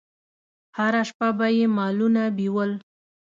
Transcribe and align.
هره 0.77 1.01
شپه 1.09 1.27
به 1.37 1.47
یې 1.57 1.65
مالونه 1.77 2.23
بېول. 2.37 2.71